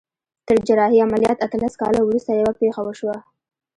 تر 0.47 0.55
جراحي 0.67 0.99
عمليات 1.05 1.37
اتلس 1.45 1.73
کاله 1.81 1.99
وروسته 2.03 2.31
يوه 2.41 2.53
پېښه 2.61 2.81
وشوه. 2.85 3.17